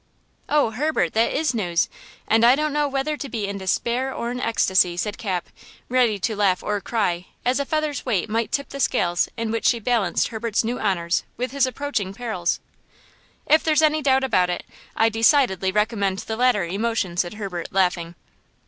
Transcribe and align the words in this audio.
"Oh, 0.49 0.71
Herbert, 0.71 1.13
that 1.13 1.31
is 1.31 1.53
news, 1.53 1.87
and 2.27 2.43
I 2.43 2.55
don't 2.55 2.73
know 2.73 2.87
whether 2.87 3.15
to 3.15 3.29
be 3.29 3.45
in 3.45 3.59
despair 3.59 4.11
or 4.11 4.31
in 4.31 4.39
ecstasy!" 4.39 4.97
said 4.97 5.19
Cap, 5.19 5.49
ready 5.89 6.17
to 6.17 6.35
laugh 6.35 6.63
or 6.63 6.81
cry, 6.81 7.27
as 7.45 7.59
a 7.59 7.67
feather's 7.67 8.03
weight 8.03 8.27
might 8.27 8.51
tip 8.51 8.69
the 8.69 8.79
scales 8.79 9.29
in 9.37 9.51
which 9.51 9.67
she 9.67 9.77
balanced 9.79 10.29
Herbert's 10.29 10.63
new 10.63 10.79
honors 10.79 11.23
with 11.37 11.51
his 11.51 11.67
approaching 11.67 12.15
perils. 12.15 12.59
"If 13.45 13.63
there's 13.63 13.83
any 13.83 14.01
doubt 14.01 14.23
about 14.23 14.49
it, 14.49 14.63
I 14.95 15.09
decidedly 15.09 15.71
recommend 15.71 16.17
the 16.17 16.35
latter 16.35 16.63
emotion," 16.63 17.15
said 17.15 17.35
Herbert, 17.35 17.67
laughing. 17.69 18.15